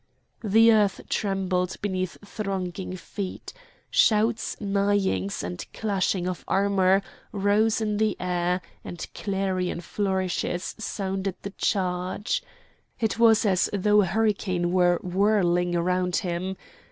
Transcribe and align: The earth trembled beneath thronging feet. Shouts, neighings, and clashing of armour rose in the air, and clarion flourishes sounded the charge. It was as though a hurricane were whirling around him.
The 0.43 0.73
earth 0.73 0.99
trembled 1.09 1.75
beneath 1.79 2.17
thronging 2.25 2.95
feet. 2.97 3.53
Shouts, 3.91 4.59
neighings, 4.59 5.43
and 5.43 5.63
clashing 5.73 6.27
of 6.27 6.43
armour 6.47 7.03
rose 7.31 7.81
in 7.81 7.97
the 7.97 8.17
air, 8.19 8.61
and 8.83 9.05
clarion 9.13 9.79
flourishes 9.79 10.73
sounded 10.79 11.35
the 11.43 11.51
charge. 11.51 12.41
It 12.99 13.19
was 13.19 13.45
as 13.45 13.69
though 13.71 14.01
a 14.01 14.07
hurricane 14.07 14.71
were 14.71 14.97
whirling 15.03 15.75
around 15.75 16.15
him. 16.15 16.57